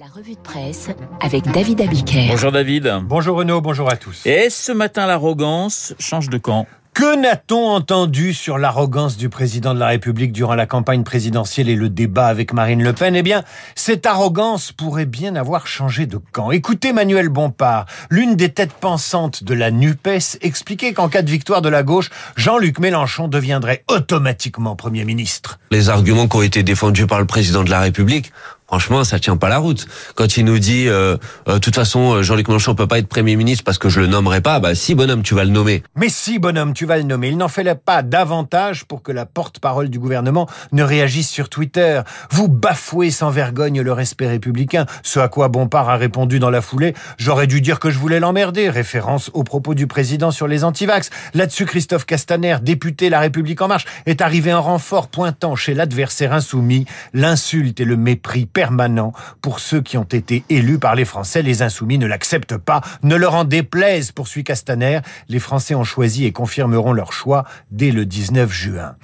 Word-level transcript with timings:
La 0.00 0.06
revue 0.06 0.32
de 0.32 0.40
presse 0.40 0.88
avec 1.20 1.44
David 1.52 1.82
Abiker. 1.82 2.28
Bonjour 2.30 2.50
David. 2.50 2.90
Bonjour 3.02 3.36
Renaud, 3.36 3.60
bonjour 3.60 3.90
à 3.90 3.96
tous. 3.96 4.24
Et 4.24 4.48
ce 4.48 4.72
matin, 4.72 5.06
l'arrogance 5.06 5.92
change 5.98 6.30
de 6.30 6.38
camp. 6.38 6.66
Que 6.94 7.20
n'a-t-on 7.20 7.68
entendu 7.68 8.34
sur 8.34 8.58
l'arrogance 8.58 9.16
du 9.16 9.28
président 9.28 9.74
de 9.74 9.78
la 9.78 9.88
République 9.88 10.32
durant 10.32 10.54
la 10.54 10.66
campagne 10.66 11.04
présidentielle 11.04 11.68
et 11.68 11.76
le 11.76 11.88
débat 11.88 12.26
avec 12.26 12.52
Marine 12.52 12.82
Le 12.82 12.92
Pen? 12.92 13.14
Eh 13.14 13.22
bien, 13.22 13.44
cette 13.74 14.06
arrogance 14.06 14.72
pourrait 14.72 15.06
bien 15.06 15.36
avoir 15.36 15.66
changé 15.66 16.06
de 16.06 16.18
camp. 16.32 16.50
Écoutez 16.50 16.92
Manuel 16.92 17.28
Bompard, 17.28 17.86
l'une 18.10 18.36
des 18.36 18.48
têtes 18.48 18.72
pensantes 18.72 19.44
de 19.44 19.54
la 19.54 19.70
NUPES, 19.70 20.38
expliquer 20.40 20.92
qu'en 20.92 21.08
cas 21.08 21.22
de 21.22 21.30
victoire 21.30 21.62
de 21.62 21.68
la 21.68 21.82
gauche, 21.82 22.10
Jean-Luc 22.36 22.80
Mélenchon 22.80 23.28
deviendrait 23.28 23.84
automatiquement 23.88 24.76
Premier 24.76 25.04
ministre. 25.04 25.58
Les 25.70 25.90
arguments 25.90 26.26
qui 26.26 26.36
ont 26.38 26.42
été 26.42 26.62
défendus 26.62 27.06
par 27.06 27.20
le 27.20 27.26
président 27.26 27.62
de 27.62 27.70
la 27.70 27.80
République 27.80 28.32
Franchement, 28.70 29.02
ça 29.02 29.18
tient 29.18 29.36
pas 29.36 29.48
la 29.48 29.58
route. 29.58 29.88
Quand 30.14 30.36
il 30.36 30.44
nous 30.44 30.60
dit, 30.60 30.86
euh, 30.86 31.16
euh, 31.48 31.54
de 31.54 31.58
toute 31.58 31.74
façon, 31.74 32.14
euh, 32.14 32.22
Jean-Luc 32.22 32.46
Mélenchon 32.46 32.76
peut 32.76 32.86
pas 32.86 32.98
être 32.98 33.08
Premier 33.08 33.34
ministre 33.34 33.64
parce 33.64 33.78
que 33.78 33.88
je 33.88 33.98
le 33.98 34.06
nommerai 34.06 34.40
pas, 34.40 34.60
bah 34.60 34.76
si, 34.76 34.94
bonhomme, 34.94 35.24
tu 35.24 35.34
vas 35.34 35.42
le 35.42 35.50
nommer. 35.50 35.82
Mais 35.96 36.08
si, 36.08 36.38
bonhomme, 36.38 36.72
tu 36.72 36.86
vas 36.86 36.96
le 36.96 37.02
nommer. 37.02 37.30
Il 37.30 37.36
n'en 37.36 37.48
fallait 37.48 37.74
pas 37.74 38.02
davantage 38.02 38.84
pour 38.84 39.02
que 39.02 39.10
la 39.10 39.26
porte-parole 39.26 39.88
du 39.88 39.98
gouvernement 39.98 40.48
ne 40.70 40.84
réagisse 40.84 41.28
sur 41.28 41.48
Twitter. 41.48 42.00
Vous 42.30 42.46
bafouez 42.46 43.10
sans 43.10 43.30
vergogne 43.30 43.80
le 43.80 43.92
respect 43.92 44.28
républicain, 44.28 44.86
ce 45.02 45.18
à 45.18 45.26
quoi 45.26 45.48
Bompard 45.48 45.88
a 45.88 45.96
répondu 45.96 46.38
dans 46.38 46.50
la 46.50 46.60
foulée. 46.60 46.94
J'aurais 47.18 47.48
dû 47.48 47.60
dire 47.60 47.80
que 47.80 47.90
je 47.90 47.98
voulais 47.98 48.20
l'emmerder, 48.20 48.70
référence 48.70 49.32
aux 49.34 49.42
propos 49.42 49.74
du 49.74 49.88
président 49.88 50.30
sur 50.30 50.46
les 50.46 50.62
antivax. 50.62 51.10
Là-dessus, 51.34 51.66
Christophe 51.66 52.06
Castaner, 52.06 52.58
député 52.62 53.08
La 53.08 53.18
République 53.18 53.60
En 53.62 53.66
Marche, 53.66 53.86
est 54.06 54.20
arrivé 54.20 54.54
en 54.54 54.62
renfort 54.62 55.08
pointant 55.08 55.56
chez 55.56 55.74
l'adversaire 55.74 56.32
insoumis 56.32 56.86
l'insulte 57.14 57.80
et 57.80 57.84
le 57.84 57.96
mépris 57.96 58.46
permanent 58.60 59.14
pour 59.40 59.58
ceux 59.58 59.80
qui 59.80 59.96
ont 59.96 60.04
été 60.04 60.44
élus 60.50 60.78
par 60.78 60.94
les 60.94 61.06
Français. 61.06 61.40
Les 61.40 61.62
insoumis 61.62 61.96
ne 61.96 62.04
l'acceptent 62.04 62.58
pas, 62.58 62.82
ne 63.02 63.16
leur 63.16 63.34
en 63.34 63.44
déplaise, 63.44 64.12
poursuit 64.12 64.44
Castaner. 64.44 65.00
Les 65.30 65.38
Français 65.38 65.74
ont 65.74 65.82
choisi 65.82 66.26
et 66.26 66.32
confirmeront 66.32 66.92
leur 66.92 67.14
choix 67.14 67.44
dès 67.70 67.90
le 67.90 68.04
19 68.04 68.52
juin. 68.52 68.96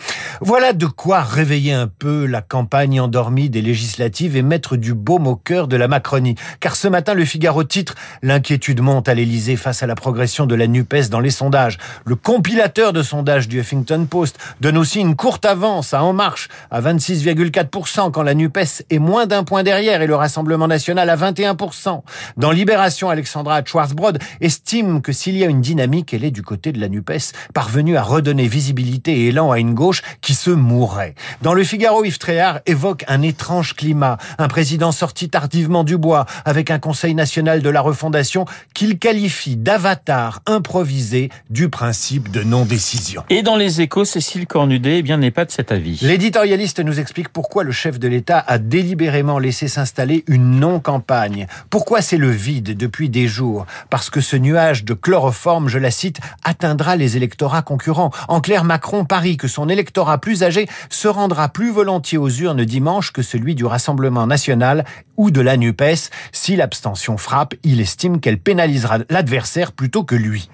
Voilà 0.43 0.75
de 0.75 0.85
quoi 0.85 1.23
réveiller 1.23 1.73
un 1.73 1.87
peu 1.87 2.27
la 2.27 2.43
campagne 2.43 3.01
endormie 3.01 3.49
des 3.49 3.63
législatives 3.63 4.37
et 4.37 4.43
mettre 4.43 4.77
du 4.77 4.93
baume 4.93 5.27
au 5.27 5.37
cœur 5.37 5.69
de 5.69 5.77
la 5.77 5.89
Macronie. 5.89 6.35
Car 6.61 6.77
ce 6.77 6.89
matin, 6.89 7.15
le 7.15 7.25
Figaro 7.25 7.65
titre 7.65 7.95
L'inquiétude 8.21 8.83
monte 8.83 9.09
à 9.09 9.15
l'Elysée 9.15 9.57
face 9.57 9.83
à 9.83 9.87
la 9.87 9.95
progression 9.95 10.45
de 10.45 10.55
la 10.55 10.67
NUPES 10.67 11.09
dans 11.11 11.21
les 11.21 11.31
sondages. 11.31 11.79
Le 12.05 12.15
compilateur 12.15 12.93
de 12.93 13.03
sondages 13.03 13.49
du 13.49 13.61
Huffington 13.61 14.05
Post 14.05 14.39
donne 14.61 14.77
aussi 14.77 15.01
une 15.01 15.17
courte 15.17 15.47
avance 15.47 15.95
à 15.95 16.05
En 16.05 16.13
Marche 16.13 16.49
à 16.71 16.83
26,4% 16.83 18.11
quand 18.11 18.23
la 18.23 18.35
NUPES 18.35 18.85
est 18.91 18.99
moins 18.99 19.25
d'un 19.25 19.45
point 19.47 19.63
derrière 19.63 20.03
et 20.03 20.07
le 20.07 20.15
Rassemblement 20.15 20.69
national 20.69 21.09
à 21.09 21.17
21%. 21.17 22.03
Dans 22.37 22.51
Libération, 22.51 23.09
Alexandra 23.09 23.63
Schwarzbrod 23.65 24.19
estime 24.43 25.01
que 25.01 25.13
s'il 25.13 25.39
y 25.39 25.45
a 25.45 25.47
une 25.47 25.63
dynamique, 25.63 26.13
elle 26.13 26.25
est 26.25 26.31
du 26.31 26.43
côté 26.43 26.73
de 26.73 26.81
la 26.81 26.91
NUPES, 26.91 27.33
parvenue 27.55 27.97
à 27.97 28.03
redonner 28.03 28.49
visibilité 28.49 29.13
et 29.13 29.27
élan 29.29 29.51
à 29.51 29.59
une 29.59 29.73
gauche 29.73 30.03
qui 30.21 30.35
se 30.35 30.51
mourrait. 30.51 31.15
Dans 31.41 31.55
le 31.55 31.65
Figaro, 31.65 32.05
Yves 32.05 32.19
Tréhard 32.19 32.61
évoque 32.67 33.05
un 33.09 33.23
étrange 33.23 33.75
climat, 33.75 34.19
un 34.39 34.49
président 34.49 34.93
sorti 34.93 35.31
tardivement 35.31 35.85
du 35.85 35.97
bois, 35.97 36.27
avec 36.45 36.71
un 36.71 36.79
Conseil 36.79 37.15
national 37.15 37.63
de 37.63 37.71
la 37.71 37.81
refondation 37.81 38.45
qu'il 38.75 38.99
qualifie 38.99 39.57
d'avatar 39.57 40.43
improvisé 40.47 41.31
du 41.49 41.69
principe 41.69 42.31
de 42.31 42.43
non-décision. 42.43 43.23
Et 43.31 43.43
dans 43.43 43.57
les 43.57 43.81
échos, 43.81 44.05
Cécile 44.05 44.47
Cornudet 44.47 44.99
eh 44.99 45.03
bien 45.03 45.17
n'est 45.17 45.31
pas 45.31 45.45
de 45.45 45.51
cet 45.53 45.73
avis. 45.73 46.01
L'éditorialiste 46.03 46.81
nous 46.81 46.99
explique 46.99 47.29
pourquoi 47.29 47.63
le 47.63 47.73
chef 47.73 47.99
de 47.99 48.09
l'État 48.09 48.43
a 48.47 48.59
délibérément 48.59 49.36
laissé 49.39 49.69
s'installer 49.69 50.25
une 50.27 50.59
non-campagne. 50.59 51.47
Pourquoi 51.71 52.03
c'est 52.03 52.17
le 52.17 52.31
vide 52.31 52.77
depuis 52.77 53.09
des 53.09 53.29
jours? 53.29 53.67
Parce 53.91 54.11
que 54.11 54.21
ce 54.21 54.37
nuage 54.37 54.85
de 54.85 54.95
chloroforme, 54.95 55.69
je 55.69 55.79
la 55.79 55.91
cite, 55.91 56.21
atteindra 56.45 56.97
les 56.97 57.17
électorats 57.17 57.63
concurrents. 57.63 58.11
En 58.29 58.41
clair, 58.41 58.65
Macron 58.65 59.05
parie 59.05 59.37
que 59.37 59.49
son 59.49 59.69
électorat 59.69 60.19
plus 60.19 60.43
âgé 60.43 60.69
se 60.91 61.09
rendra 61.09 61.49
plus 61.49 61.71
volontiers 61.71 62.19
aux 62.19 62.29
urnes 62.29 62.65
dimanche 62.65 63.13
que 63.13 63.23
celui 63.23 63.55
du 63.55 63.65
Rassemblement 63.65 64.27
national 64.27 64.85
ou 65.17 65.31
de 65.31 65.41
la 65.41 65.57
NUPES. 65.57 66.11
Si 66.33 66.57
l'abstention 66.57 67.17
frappe, 67.17 67.55
il 67.63 67.81
estime 67.81 68.21
qu'elle 68.21 68.39
pénalisera 68.39 68.99
l'adversaire 69.11 69.73
plutôt 69.73 70.05
que 70.05 70.15
lui. 70.15 70.49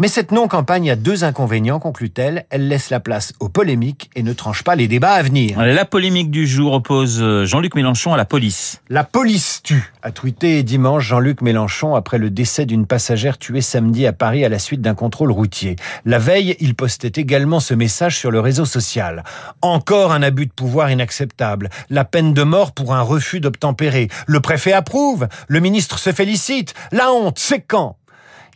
Mais 0.00 0.08
cette 0.08 0.32
non-campagne 0.32 0.90
a 0.90 0.96
deux 0.96 1.24
inconvénients, 1.24 1.78
conclut-elle. 1.78 2.46
Elle 2.48 2.68
laisse 2.68 2.88
la 2.88 3.00
place 3.00 3.34
aux 3.38 3.50
polémiques 3.50 4.08
et 4.16 4.22
ne 4.22 4.32
tranche 4.32 4.64
pas 4.64 4.74
les 4.74 4.88
débats 4.88 5.12
à 5.12 5.22
venir. 5.22 5.60
La 5.60 5.84
polémique 5.84 6.30
du 6.30 6.46
jour 6.46 6.72
oppose 6.72 7.20
euh, 7.20 7.44
Jean-Luc 7.44 7.74
Mélenchon 7.74 8.14
à 8.14 8.16
la 8.16 8.24
police. 8.24 8.80
La 8.88 9.04
police 9.04 9.60
tue, 9.62 9.92
a 10.02 10.10
tweeté 10.10 10.62
dimanche 10.62 11.06
Jean-Luc 11.06 11.42
Mélenchon 11.42 11.96
après 11.96 12.16
le 12.16 12.30
décès 12.30 12.64
d'une 12.64 12.86
passagère 12.86 13.36
tuée 13.36 13.60
samedi 13.60 14.06
à 14.06 14.14
Paris 14.14 14.42
à 14.42 14.48
la 14.48 14.58
suite 14.58 14.80
d'un 14.80 14.94
contrôle 14.94 15.32
routier. 15.32 15.76
La 16.06 16.18
veille, 16.18 16.56
il 16.60 16.74
postait 16.74 17.20
également 17.20 17.60
ce 17.60 17.74
message 17.74 18.16
sur 18.16 18.30
le 18.30 18.40
réseau 18.40 18.64
social. 18.64 19.22
Encore 19.60 20.12
un 20.12 20.22
abus 20.22 20.46
de 20.46 20.52
pouvoir 20.52 20.90
inacceptable. 20.90 21.68
La 21.90 22.06
peine 22.06 22.32
de 22.32 22.42
mort 22.42 22.72
pour 22.72 22.94
un 22.94 23.02
refus 23.02 23.40
d'obtempérer. 23.40 24.08
Le 24.26 24.40
préfet 24.40 24.72
approuve. 24.72 25.28
Le 25.46 25.60
ministre 25.60 25.98
se 25.98 26.10
félicite. 26.10 26.72
La 26.90 27.12
honte, 27.12 27.38
c'est 27.38 27.60
quand? 27.60 27.98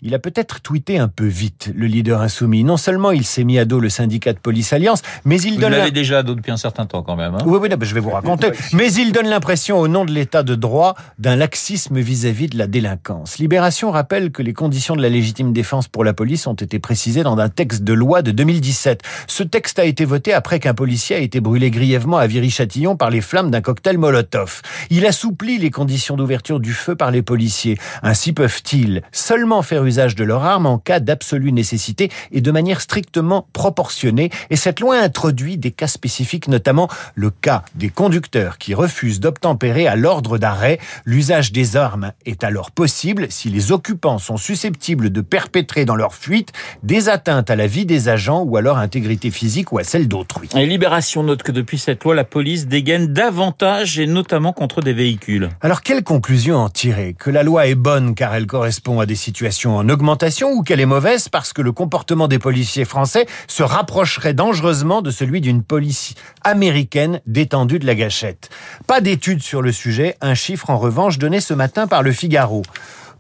Il 0.03 0.15
a 0.15 0.19
peut-être 0.19 0.61
tweeté 0.61 0.99
un 0.99 1.09
peu 1.09 1.27
vite, 1.27 1.73
le 1.75 1.87
leader 1.87 2.21
insoumis. 2.21 2.65
Non 2.65 2.77
seulement 2.77 3.11
il 3.11 3.25
s'est 3.25 3.45
mis 3.45 3.59
à 3.59 3.65
dos 3.65 3.81
le 3.81 3.89
syndicat 3.89 4.33
de 4.33 4.39
police 4.39 4.73
Alliance, 4.73 5.03
mais 5.25 5.41
il 5.41 5.55
Vous 5.55 5.61
donne... 5.61 5.73
l'avez 5.73 5.91
déjà 5.91 6.19
à 6.19 6.23
dos 6.23 6.35
depuis 6.35 6.53
un 6.53 6.57
certain 6.57 6.87
temps 6.87 7.03
quand 7.03 7.17
même. 7.17 7.35
Hein 7.35 7.45
oui, 7.47 7.59
oui, 7.61 7.69
non, 7.69 7.77
je 7.81 7.95
vais 7.95 8.01
vous 8.01 8.11
raconter. 8.11 8.49
Mais 8.73 8.93
il 8.93 9.13
donne 9.13 9.29
l'impression, 9.29 9.79
au 9.79 9.89
nom 9.89 10.05
de 10.05 10.13
l'état 10.13 10.43
de 10.43 10.55
droit, 10.55 10.95
d'un 11.19 11.37
laxisme 11.37 11.99
vis-à-vis 11.99 12.49
de 12.49 12.59
la 12.59 12.67
délinquance. 12.67 13.39
Libération 13.39 13.91
rappelle 13.91 14.31
que 14.31 14.43
les 14.43 14.53
conditions 14.53 14.97
de 14.97 15.03
la 15.03 15.09
légitime 15.09 15.53
défense 15.53 15.89
pour 15.89 16.05
la 16.05 16.13
police 16.13 16.47
ont 16.47 16.55
été 16.55 16.79
précisées 16.79 17.23
dans 17.23 17.39
un 17.39 17.49
texte 17.49 17.83
de 17.83 17.93
loi 17.93 18.23
de 18.23 18.31
2017. 18.31 19.03
Ce 19.27 19.43
texte 19.43 19.79
a 19.79 19.85
été 19.85 20.05
voté 20.05 20.33
après 20.33 20.61
qu'un 20.61 20.75
policier 20.75 21.17
a 21.17 21.21
été 21.21 21.41
brûlé 21.41 21.71
grièvement 21.71 22.19
à 22.19 22.27
Viry-Châtillon 22.27 22.97
par 22.97 23.11
les 23.11 23.21
flammes 23.21 23.51
d'un 23.51 23.61
cocktail 23.61 23.99
Molotov. 23.99 24.63
Il 24.91 25.07
assouplit 25.07 25.59
les 25.59 25.71
conditions 25.71 26.17
d'ouverture 26.17 26.61
du 26.61 26.73
feu 26.73 26.95
par 26.95 27.11
les 27.11 27.23
policiers. 27.23 27.79
Ainsi 28.03 28.33
peuvent-ils 28.33 29.03
seulement 29.13 29.63
faire 29.63 29.85
usage 29.85 29.94
de 29.95 30.25
leur 30.25 30.45
arme 30.45 30.67
en 30.67 30.79
cas 30.79 30.99
d'absolue 30.99 31.53
nécessité 31.53 32.11
et 32.33 32.41
de 32.41 32.51
manière 32.51 32.81
strictement 32.81 33.47
proportionnée. 33.53 34.31
Et 34.51 34.57
cette 34.57 34.81
loi 34.81 34.99
introduit 34.99 35.57
des 35.57 35.71
cas 35.71 35.87
spécifiques, 35.87 36.49
notamment 36.49 36.89
le 37.15 37.31
cas 37.31 37.63
des 37.77 37.91
conducteurs 37.91 38.59
qui 38.59 38.75
refusent 38.75 39.21
d'obtempérer 39.21 39.87
à 39.87 39.95
l'ordre 39.95 40.37
d'arrêt. 40.37 40.81
L'usage 41.05 41.53
des 41.53 41.77
armes 41.77 42.13
est 42.27 42.43
alors 42.43 42.73
possible 42.73 43.29
si 43.31 43.51
les 43.51 43.71
occupants 43.71 44.19
sont 44.19 44.37
susceptibles 44.37 45.11
de 45.11 45.21
perpétrer 45.21 45.85
dans 45.85 45.97
leur 45.97 46.15
fuite 46.15 46.53
des 46.83 47.09
atteintes 47.09 47.51
à 47.51 47.57
la 47.57 47.69
vie 47.69 47.87
des 47.87 48.09
agents 48.09 48.43
ou 48.43 48.57
à 48.57 48.63
leur 48.63 48.79
intégrité 48.79 49.31
physique 49.31 49.71
ou 49.71 49.79
à 49.79 49.85
celle 49.85 50.09
d'autrui. 50.09 50.49
Et 50.57 50.67
Libération 50.67 51.23
note 51.23 51.45
que 51.45 51.53
depuis 51.53 51.79
cette 51.79 52.03
loi, 52.03 52.17
la 52.17 52.25
police 52.25 52.67
dégaine 52.67 53.13
davantage 53.13 54.01
et 54.01 54.07
notamment 54.07 54.53
contre 54.53 54.81
des 54.81 54.93
véhicules. 54.93 55.51
Alors 55.61 55.83
quelle 55.83 56.03
conclusion 56.03 56.57
en 56.57 56.69
tirer? 56.69 57.15
Que 57.17 57.31
la 57.31 57.45
loi 57.45 57.69
est 57.69 57.77
bonne 57.77 58.17
car 58.17 58.35
elle 58.35 58.47
correspond 58.47 58.99
à 58.99 59.07
des 59.07 59.15
situations 59.15 59.74
en 59.77 59.89
augmentation 59.89 60.51
ou 60.53 60.63
qu'elle 60.63 60.81
est 60.81 60.87
mauvaise 60.87 61.29
parce 61.29 61.53
que 61.53 61.63
le 61.63 61.73
comportement 61.73 62.29
des 62.29 62.39
policiers 62.39 62.85
français 62.85 63.27
se 63.49 63.63
rapprocherait 63.63 64.35
dangereusement 64.35 65.03
de 65.03 65.11
celui 65.11 65.41
d'une 65.41 65.63
police 65.63 66.15
américaine 66.43 67.21
détendue 67.27 67.79
de 67.79 67.87
la 67.87 67.95
gâchette. 67.95 68.51
Pas 68.87 69.01
d'étude 69.01 69.43
sur 69.43 69.63
le 69.63 69.73
sujet, 69.73 70.17
un 70.21 70.35
chiffre 70.35 70.71
en 70.71 70.79
revanche 70.79 71.19
donné 71.19 71.41
ce 71.41 71.55
matin 71.55 71.87
par 71.87 72.03
le 72.03 72.13
Figaro. 72.13 72.63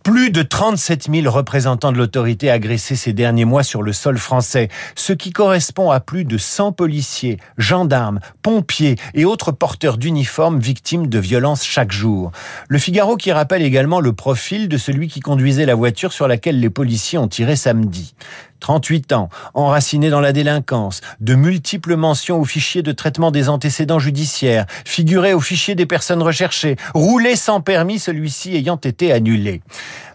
Plus 0.04 0.30
de 0.30 0.42
37 0.42 1.08
000 1.10 1.34
représentants 1.34 1.90
de 1.90 1.96
l'autorité 1.96 2.50
agressés 2.50 2.94
ces 2.94 3.14
derniers 3.14 3.46
mois 3.46 3.62
sur 3.62 3.82
le 3.82 3.94
sol 3.94 4.18
français, 4.18 4.68
ce 4.96 5.14
qui 5.14 5.32
correspond 5.32 5.90
à 5.90 5.98
plus 5.98 6.26
de 6.26 6.36
100 6.36 6.72
policiers, 6.72 7.38
gendarmes, 7.56 8.20
pompiers 8.42 8.96
et 9.14 9.24
autres 9.24 9.50
porteurs 9.50 9.96
d'uniformes 9.96 10.58
victimes 10.60 11.06
de 11.06 11.18
violences 11.18 11.64
chaque 11.64 11.90
jour. 11.90 12.32
Le 12.68 12.78
Figaro 12.78 13.16
qui 13.16 13.32
rappelle 13.32 13.62
également 13.62 14.00
le 14.00 14.12
profil 14.12 14.68
de 14.68 14.76
celui 14.76 15.08
qui 15.08 15.20
conduisait 15.20 15.64
la 15.64 15.74
voiture 15.74 16.12
sur 16.12 16.28
laquelle 16.28 16.60
les 16.60 16.68
policiers 16.68 17.18
ont 17.18 17.28
tiré 17.28 17.56
samedi. 17.56 18.14
38 18.64 19.12
ans, 19.12 19.28
enraciné 19.52 20.08
dans 20.08 20.22
la 20.22 20.32
délinquance, 20.32 21.02
de 21.20 21.34
multiples 21.34 21.96
mentions 21.96 22.40
au 22.40 22.46
fichier 22.46 22.80
de 22.80 22.92
traitement 22.92 23.30
des 23.30 23.50
antécédents 23.50 23.98
judiciaires, 23.98 24.64
figuré 24.86 25.34
au 25.34 25.40
fichier 25.40 25.74
des 25.74 25.84
personnes 25.84 26.22
recherchées, 26.22 26.76
roulé 26.94 27.36
sans 27.36 27.60
permis, 27.60 27.98
celui-ci 27.98 28.56
ayant 28.56 28.76
été 28.76 29.12
annulé. 29.12 29.60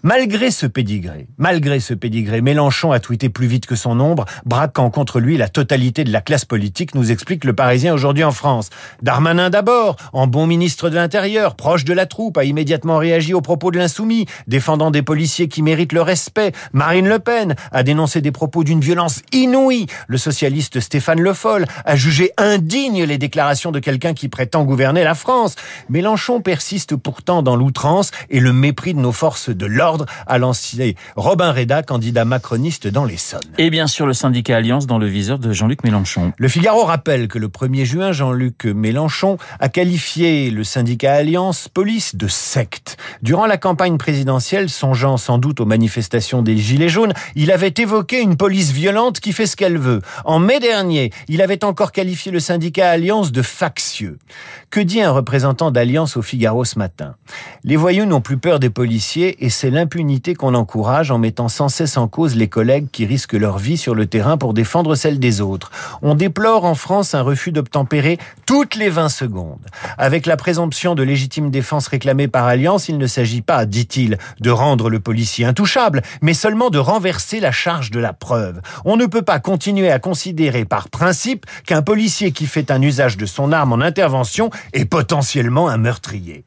Malgré 0.02 0.50
ce 0.50 0.66
pédigré, 0.66 1.28
malgré 1.38 1.82
ce 1.82 1.94
pédigré, 1.94 2.40
Mélenchon 2.40 2.94
a 2.94 3.02
tweeté 3.02 3.28
plus 3.28 3.48
vite 3.48 3.66
que 3.66 3.76
son 3.76 4.00
ombre, 4.00 4.24
braquant 4.46 4.90
contre 4.90 5.20
lui 5.20 5.36
la 5.36 5.50
totalité 5.50 6.06
de 6.06 6.12
la 6.12 6.22
classe 6.22 6.46
politique, 6.46 6.96
nous 6.96 7.12
explique 7.12 7.44
le 7.44 7.52
Parisien 7.52 7.94
aujourd'hui 7.94 8.24
en 8.24 8.32
France. 8.32 8.70
Darmanin 9.02 9.50
d'abord, 9.50 9.98
en 10.14 10.26
bon 10.26 10.48
ministre 10.48 10.90
de 10.90 10.96
l'Intérieur, 10.96 11.56
proche 11.56 11.84
de 11.84 11.94
la 11.94 12.06
troupe, 12.06 12.38
a 12.38 12.46
immédiatement 12.46 12.98
réagi 12.98 13.34
aux 13.34 13.42
propos 13.42 13.72
de 13.72 13.78
l'insoumis, 13.78 14.26
défendant 14.48 14.90
des 14.90 15.02
policiers 15.02 15.50
qui 15.50 15.62
méritent 15.62 15.94
le 15.94 16.02
respect. 16.02 16.54
Marine 16.72 17.10
Le 17.10 17.20
Pen 17.20 17.56
a 17.74 17.84
dénoncé 17.84 18.22
des 18.22 18.32
propos 18.40 18.64
d'une 18.64 18.80
violence 18.80 19.22
inouïe. 19.34 19.86
Le 20.08 20.18
socialiste 20.18 20.80
Stéphane 20.80 21.20
Le 21.20 21.34
Foll 21.34 21.66
a 21.84 21.98
jugé 21.98 22.32
indigne 22.38 23.04
les 23.04 23.18
déclarations 23.18 23.74
de 23.74 23.80
quelqu'un 23.80 24.14
qui 24.14 24.30
prétend 24.30 24.64
gouverner 24.64 25.04
la 25.04 25.14
France. 25.14 25.56
Mélenchon 25.90 26.40
persiste 26.40 26.96
pourtant 26.96 27.44
dans 27.44 27.58
l'outrance 27.58 28.12
et 28.30 28.40
le 28.40 28.54
mépris 28.54 28.94
de 28.94 29.00
nos 29.00 29.12
forces 29.12 29.50
de 29.50 29.66
l'ordre, 29.66 30.06
a 30.26 30.38
lancé 30.38 30.96
Robin 31.18 31.52
Reda, 31.52 31.84
candidat 31.84 32.24
macroniste 32.24 32.88
dans 32.88 33.04
l'Essonne. 33.04 33.42
Et 33.58 33.70
bien 33.70 33.88
sûr, 33.88 34.06
le 34.06 34.14
syndicat 34.14 34.56
Alliance 34.56 34.88
dans 34.88 35.00
le 35.00 35.08
viseur 35.08 35.38
de 35.38 35.52
Jean-Luc 35.52 35.84
Mélenchon. 35.84 36.32
Le 36.38 36.48
Figaro 36.48 36.86
rappelle 36.86 37.28
que 37.28 37.40
le 37.40 37.50
1er 37.50 37.84
juin, 37.84 38.14
Jean-Luc 38.14 38.64
Mélenchon 38.64 39.38
a 39.60 39.68
qualifié 39.68 40.50
le 40.50 40.64
syndicat 40.64 41.16
Alliance 41.16 41.68
Police 41.68 42.16
de 42.16 42.30
secte. 42.30 42.96
Durant 43.22 43.48
la 43.48 43.58
campagne 43.58 43.98
présidentielle, 43.98 44.70
songeant 44.70 45.18
sans 45.18 45.40
doute 45.40 45.60
aux 45.60 45.66
manifestations 45.66 46.42
des 46.42 46.56
Gilets 46.56 46.88
jaunes, 46.88 47.12
il 47.36 47.52
avait 47.52 47.74
évoqué 47.78 48.19
une 48.22 48.38
police 48.38 48.72
violente 48.72 49.20
qui 49.20 49.34
fait 49.34 49.46
ce 49.46 49.56
qu'elle 49.56 49.78
veut. 49.78 50.02
En 50.26 50.40
mai 50.40 50.60
dernier, 50.60 51.12
il 51.28 51.42
avait 51.42 51.64
encore 51.64 51.92
qualifié 51.92 52.32
le 52.32 52.40
syndicat 52.40 52.90
Alliance 52.90 53.32
de 53.32 53.42
factieux. 53.42 54.18
Que 54.70 54.80
dit 54.80 55.02
un 55.02 55.12
représentant 55.12 55.72
d'Alliance 55.72 56.18
au 56.18 56.22
Figaro 56.22 56.66
ce 56.66 56.78
matin? 56.78 57.16
Les 57.64 57.76
voyous 57.76 58.06
n'ont 58.06 58.22
plus 58.22 58.38
peur 58.38 58.60
des 58.60 58.70
policiers 58.70 59.44
et 59.44 59.50
c'est 59.50 59.70
l'impunité 59.70 60.36
qu'on 60.36 60.54
encourage 60.54 61.12
en 61.12 61.18
mettant 61.18 61.50
sans 61.50 61.70
cesse 61.70 61.98
en 61.98 62.08
cause 62.08 62.36
les 62.36 62.48
collègues 62.48 62.88
qui 62.92 63.06
risquent 63.06 63.34
leur 63.34 63.58
vie 63.58 63.78
sur 63.78 63.96
le 63.96 64.06
terrain 64.06 64.38
pour 64.38 64.54
défendre 64.54 64.96
celle 64.96 65.20
des 65.20 65.42
autres. 65.42 65.72
On 66.02 66.16
déplore 66.16 66.66
en 66.66 66.76
France 66.76 67.14
un 67.14 67.22
refus 67.22 67.52
d'obtempérer 67.52 68.18
toutes 68.46 68.76
les 68.76 68.90
20 68.90 69.10
secondes. 69.10 69.66
Avec 69.98 70.26
la 70.26 70.38
présomption 70.38 70.96
de 70.96 71.04
légitime 71.04 71.50
défense 71.50 71.88
réclamée 71.88 72.28
par 72.28 72.46
Alliance, 72.46 72.90
il 72.90 72.98
ne 72.98 73.08
s'agit 73.08 73.42
pas, 73.42 73.66
dit-il, 73.66 74.18
de 74.40 74.50
rendre 74.52 74.90
le 74.90 75.00
policier 75.00 75.46
intouchable, 75.46 76.02
mais 76.22 76.34
seulement 76.34 76.70
de 76.70 76.78
renverser 76.80 77.40
la 77.40 77.52
charge 77.52 77.92
de 77.92 78.00
On 78.86 78.98
ne 78.98 79.06
peut 79.06 79.22
pas 79.22 79.40
continuer 79.40 79.92
à 79.92 80.00
considérer 80.00 80.66
par 80.66 80.90
principe 80.90 81.46
qu'un 81.66 81.82
policier 81.82 82.32
qui 82.32 82.46
fait 82.46 82.72
un 82.72 82.82
usage 82.82 83.18
de 83.18 83.26
son 83.26 83.52
arme 83.52 83.74
en 83.74 83.82
intervention 83.82 84.50
est 84.74 84.86
potentiellement 84.86 85.70
un 85.70 85.78
meurtrier. 85.78 86.44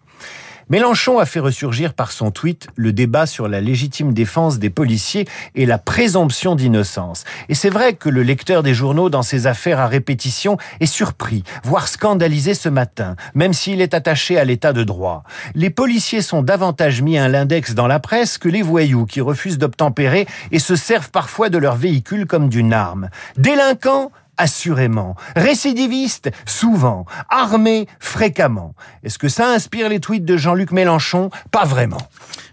Mélenchon 0.68 1.18
a 1.18 1.26
fait 1.26 1.40
ressurgir 1.40 1.94
par 1.94 2.12
son 2.12 2.30
tweet 2.30 2.68
le 2.76 2.92
débat 2.92 3.26
sur 3.26 3.48
la 3.48 3.60
légitime 3.60 4.12
défense 4.12 4.58
des 4.58 4.70
policiers 4.70 5.26
et 5.54 5.66
la 5.66 5.78
présomption 5.78 6.54
d'innocence. 6.54 7.24
Et 7.48 7.54
c'est 7.54 7.70
vrai 7.70 7.94
que 7.94 8.08
le 8.08 8.22
lecteur 8.22 8.62
des 8.62 8.74
journaux 8.74 9.10
dans 9.10 9.22
ces 9.22 9.46
affaires 9.46 9.80
à 9.80 9.86
répétition 9.86 10.56
est 10.80 10.86
surpris, 10.86 11.42
voire 11.64 11.88
scandalisé 11.88 12.54
ce 12.54 12.68
matin, 12.68 13.16
même 13.34 13.52
s'il 13.52 13.80
est 13.80 13.94
attaché 13.94 14.38
à 14.38 14.44
l'état 14.44 14.72
de 14.72 14.84
droit. 14.84 15.24
Les 15.54 15.70
policiers 15.70 16.22
sont 16.22 16.42
davantage 16.42 17.02
mis 17.02 17.18
à 17.18 17.28
l'index 17.28 17.74
dans 17.74 17.86
la 17.86 17.98
presse 18.00 18.38
que 18.38 18.48
les 18.48 18.62
voyous 18.62 19.06
qui 19.06 19.20
refusent 19.20 19.58
d'obtempérer 19.58 20.26
et 20.50 20.58
se 20.58 20.76
servent 20.76 21.10
parfois 21.10 21.48
de 21.48 21.58
leur 21.58 21.76
véhicule 21.76 22.26
comme 22.26 22.48
d'une 22.48 22.72
arme. 22.72 23.08
Délinquants 23.36 24.12
Assurément. 24.42 25.14
Récidiviste 25.36 26.32
Souvent. 26.46 27.06
Armé 27.28 27.86
Fréquemment. 28.00 28.74
Est-ce 29.04 29.16
que 29.16 29.28
ça 29.28 29.48
inspire 29.48 29.88
les 29.88 30.00
tweets 30.00 30.24
de 30.24 30.36
Jean-Luc 30.36 30.72
Mélenchon? 30.72 31.30
Pas 31.52 31.64
vraiment. 31.64 32.08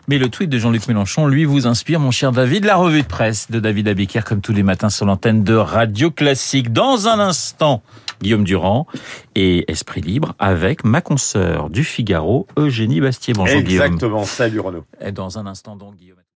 Mais 0.08 0.20
le 0.20 0.30
tweet 0.30 0.52
de 0.52 0.60
Jean-Luc 0.60 0.88
Mélenchon, 0.88 1.26
lui, 1.26 1.46
vous 1.46 1.66
inspire, 1.66 2.00
mon 2.00 2.12
cher 2.12 2.32
David. 2.32 2.66
La 2.66 2.76
revue 2.76 3.02
de 3.02 3.08
presse 3.08 3.50
de 3.50 3.60
David 3.60 3.88
Abiker, 3.88 4.24
comme 4.24 4.42
tous 4.42 4.54
les 4.54 4.62
matins 4.62 4.92
sur 4.92 5.08
l'antenne 5.08 5.44
de 5.44 5.56
Radio 5.56 6.12
Classique. 6.12 6.72
Dans 6.72 7.08
un 7.08 7.20
instant, 7.20 7.82
Guillaume 8.22 8.44
Durand 8.44 8.86
et 9.34 9.66
Esprit 9.72 10.02
Libre 10.02 10.36
avec 10.38 10.84
ma 10.84 11.02
consoeur 11.02 11.72
du 11.72 11.84
Figaro, 11.84 12.46
Eugénie 12.56 13.02
Bastier. 13.02 13.34
Bonjour 13.34 13.58
Exactement. 13.58 13.88
Guillaume. 13.88 13.94
Exactement. 13.94 14.24
Salut 14.26 14.60
Renaud. 14.60 14.86
Et 15.02 15.12
dans 15.12 15.40
un 15.40 15.48
instant 15.48 15.76
donc, 15.76 15.96
Guillaume. 15.96 16.20